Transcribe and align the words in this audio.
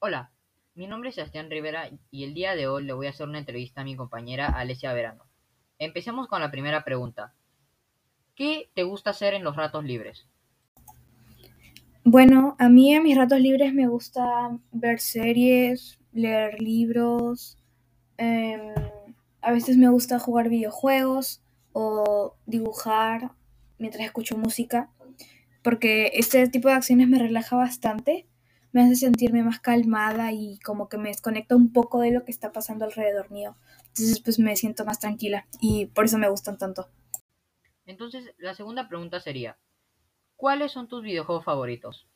Hola, 0.00 0.30
mi 0.76 0.86
nombre 0.86 1.08
es 1.08 1.16
Sebastián 1.16 1.50
Rivera 1.50 1.90
y 2.12 2.22
el 2.22 2.32
día 2.32 2.54
de 2.54 2.68
hoy 2.68 2.84
le 2.84 2.92
voy 2.92 3.08
a 3.08 3.10
hacer 3.10 3.26
una 3.26 3.40
entrevista 3.40 3.80
a 3.80 3.84
mi 3.84 3.96
compañera 3.96 4.46
Alesia 4.46 4.92
Verano. 4.92 5.24
Empecemos 5.80 6.28
con 6.28 6.40
la 6.40 6.52
primera 6.52 6.84
pregunta. 6.84 7.34
¿Qué 8.36 8.70
te 8.76 8.84
gusta 8.84 9.10
hacer 9.10 9.34
en 9.34 9.42
los 9.42 9.56
ratos 9.56 9.82
libres? 9.82 10.28
Bueno, 12.04 12.54
a 12.60 12.68
mí 12.68 12.94
en 12.94 13.02
mis 13.02 13.16
ratos 13.16 13.40
libres 13.40 13.74
me 13.74 13.88
gusta 13.88 14.56
ver 14.70 15.00
series, 15.00 15.98
leer 16.12 16.62
libros, 16.62 17.58
em, 18.18 18.72
a 19.40 19.50
veces 19.50 19.76
me 19.76 19.88
gusta 19.88 20.20
jugar 20.20 20.48
videojuegos 20.48 21.42
o 21.72 22.36
dibujar 22.46 23.32
mientras 23.78 24.04
escucho 24.04 24.38
música, 24.38 24.90
porque 25.64 26.12
este 26.14 26.46
tipo 26.46 26.68
de 26.68 26.74
acciones 26.74 27.08
me 27.08 27.18
relaja 27.18 27.56
bastante, 27.56 28.28
me 28.72 28.82
hace 28.82 28.96
sentirme 28.96 29.42
más 29.42 29.60
calmada 29.60 30.32
y 30.32 30.58
como 30.60 30.88
que 30.88 30.98
me 30.98 31.08
desconecta 31.08 31.56
un 31.56 31.72
poco 31.72 32.00
de 32.00 32.10
lo 32.10 32.24
que 32.24 32.32
está 32.32 32.52
pasando 32.52 32.84
alrededor 32.84 33.30
mío. 33.30 33.56
Entonces 33.88 34.20
pues 34.20 34.38
me 34.38 34.56
siento 34.56 34.84
más 34.84 34.98
tranquila 35.00 35.46
y 35.60 35.86
por 35.86 36.04
eso 36.04 36.18
me 36.18 36.28
gustan 36.28 36.58
tanto. 36.58 36.88
Entonces, 37.86 38.34
la 38.36 38.54
segunda 38.54 38.86
pregunta 38.86 39.18
sería, 39.18 39.58
¿cuáles 40.36 40.72
son 40.72 40.88
tus 40.88 41.02
videojuegos 41.02 41.44
favoritos? 41.44 42.06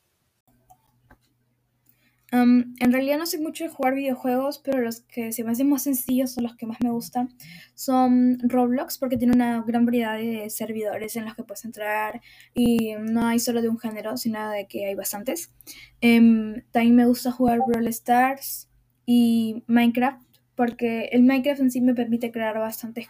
Um, 2.33 2.73
en 2.79 2.91
realidad 2.91 3.19
no 3.19 3.27
sé 3.27 3.37
mucho 3.37 3.63
de 3.63 3.69
jugar 3.69 3.93
videojuegos, 3.93 4.57
pero 4.57 4.81
los 4.81 5.01
que 5.01 5.31
se 5.31 5.43
me 5.43 5.51
hacen 5.51 5.69
más 5.69 5.83
sencillos 5.83 6.31
son 6.31 6.45
los 6.45 6.55
que 6.55 6.65
más 6.65 6.79
me 6.81 6.89
gustan. 6.89 7.29
Son 7.75 8.39
Roblox 8.39 8.97
porque 8.97 9.17
tiene 9.17 9.35
una 9.35 9.61
gran 9.61 9.85
variedad 9.85 10.17
de 10.17 10.49
servidores 10.49 11.15
en 11.15 11.25
los 11.25 11.35
que 11.35 11.43
puedes 11.43 11.63
entrar 11.63 12.21
y 12.55 12.95
no 12.95 13.27
hay 13.27 13.37
solo 13.37 13.61
de 13.61 13.69
un 13.69 13.77
género, 13.77 14.17
sino 14.17 14.49
de 14.49 14.65
que 14.65 14.87
hay 14.87 14.95
bastantes. 14.95 15.53
Em, 16.01 16.63
también 16.71 16.95
me 16.95 17.05
gusta 17.05 17.31
jugar 17.31 17.59
Brawl 17.67 17.87
Stars 17.89 18.67
y 19.05 19.63
Minecraft 19.67 20.23
porque 20.55 21.09
el 21.11 21.21
Minecraft 21.21 21.61
en 21.61 21.71
sí 21.71 21.81
me 21.81 21.93
permite 21.93 22.31
crear 22.31 22.57
bastantes 22.57 23.09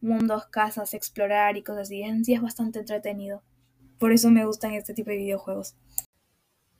mundos, 0.00 0.46
casas, 0.46 0.94
explorar 0.94 1.56
y 1.56 1.62
cosas 1.62 1.82
así. 1.82 2.02
En 2.02 2.24
sí 2.24 2.34
es 2.34 2.42
bastante 2.42 2.80
entretenido. 2.80 3.44
Por 4.00 4.10
eso 4.10 4.30
me 4.30 4.44
gustan 4.44 4.72
este 4.74 4.94
tipo 4.94 5.10
de 5.10 5.18
videojuegos. 5.18 5.76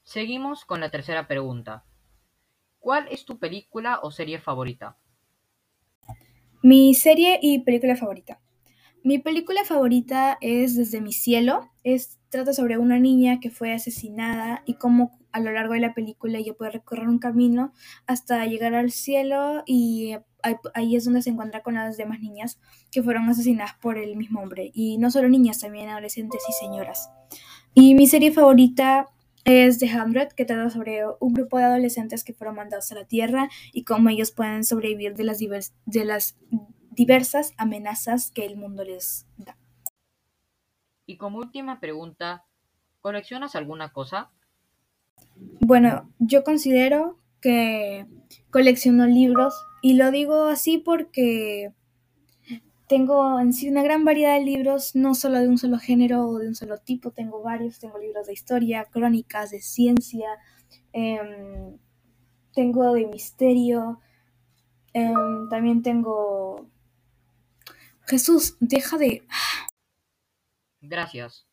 Seguimos 0.04 0.66
con 0.66 0.80
la 0.80 0.90
tercera 0.90 1.26
pregunta. 1.26 1.82
¿Cuál 2.84 3.08
es 3.10 3.24
tu 3.24 3.38
película 3.38 4.00
o 4.02 4.10
serie 4.10 4.38
favorita? 4.38 4.98
Mi 6.62 6.92
serie 6.92 7.38
y 7.40 7.60
película 7.60 7.96
favorita. 7.96 8.42
Mi 9.02 9.18
película 9.18 9.64
favorita 9.64 10.36
es 10.42 10.76
Desde 10.76 11.00
mi 11.00 11.14
cielo. 11.14 11.70
Es, 11.82 12.20
trata 12.28 12.52
sobre 12.52 12.76
una 12.76 12.98
niña 12.98 13.40
que 13.40 13.48
fue 13.48 13.72
asesinada 13.72 14.62
y 14.66 14.74
cómo 14.74 15.18
a 15.32 15.40
lo 15.40 15.50
largo 15.52 15.72
de 15.72 15.80
la 15.80 15.94
película 15.94 16.36
ella 16.36 16.52
puede 16.52 16.72
recorrer 16.72 17.08
un 17.08 17.18
camino 17.18 17.72
hasta 18.06 18.44
llegar 18.44 18.74
al 18.74 18.90
cielo 18.90 19.62
y 19.64 20.16
ahí 20.74 20.94
es 20.94 21.06
donde 21.06 21.22
se 21.22 21.30
encuentra 21.30 21.62
con 21.62 21.76
las 21.76 21.96
demás 21.96 22.20
niñas 22.20 22.60
que 22.90 23.02
fueron 23.02 23.30
asesinadas 23.30 23.76
por 23.80 23.96
el 23.96 24.14
mismo 24.14 24.42
hombre. 24.42 24.70
Y 24.74 24.98
no 24.98 25.10
solo 25.10 25.30
niñas, 25.30 25.60
también 25.60 25.88
adolescentes 25.88 26.42
y 26.46 26.52
señoras. 26.52 27.08
Y 27.72 27.94
mi 27.94 28.06
serie 28.06 28.30
favorita 28.30 29.08
es 29.44 29.78
The 29.78 29.90
Hundred, 30.00 30.28
que 30.28 30.44
trata 30.44 30.70
sobre 30.70 31.02
un 31.20 31.34
grupo 31.34 31.58
de 31.58 31.64
adolescentes 31.64 32.24
que 32.24 32.32
fueron 32.32 32.56
mandados 32.56 32.90
a 32.92 32.94
la 32.94 33.04
Tierra 33.04 33.48
y 33.72 33.84
cómo 33.84 34.08
ellos 34.08 34.32
pueden 34.32 34.64
sobrevivir 34.64 35.14
de 35.14 35.24
las, 35.24 35.38
de 35.38 36.04
las 36.04 36.36
diversas 36.92 37.52
amenazas 37.56 38.30
que 38.30 38.46
el 38.46 38.56
mundo 38.56 38.84
les 38.84 39.26
da. 39.36 39.56
Y 41.06 41.18
como 41.18 41.38
última 41.38 41.80
pregunta, 41.80 42.44
¿coleccionas 43.00 43.54
alguna 43.54 43.92
cosa? 43.92 44.30
Bueno, 45.60 46.10
yo 46.18 46.44
considero 46.44 47.18
que 47.40 48.06
colecciono 48.50 49.06
libros 49.06 49.54
y 49.82 49.94
lo 49.94 50.10
digo 50.10 50.44
así 50.44 50.78
porque 50.78 51.74
tengo 52.86 53.40
en 53.40 53.52
sí 53.52 53.68
una 53.68 53.82
gran 53.82 54.04
variedad 54.04 54.34
de 54.38 54.44
libros, 54.44 54.94
no 54.94 55.14
solo 55.14 55.38
de 55.38 55.48
un 55.48 55.58
solo 55.58 55.78
género 55.78 56.26
o 56.26 56.38
de 56.38 56.48
un 56.48 56.54
solo 56.54 56.78
tipo, 56.78 57.10
tengo 57.10 57.42
varios, 57.42 57.78
tengo 57.78 57.98
libros 57.98 58.26
de 58.26 58.32
historia, 58.32 58.84
crónicas, 58.90 59.50
de 59.50 59.60
ciencia, 59.60 60.28
em, 60.92 61.78
tengo 62.52 62.92
de 62.94 63.06
misterio, 63.06 64.00
em, 64.92 65.48
también 65.48 65.82
tengo... 65.82 66.68
Jesús, 68.06 68.56
deja 68.60 68.98
de... 68.98 69.26
Gracias. 70.82 71.46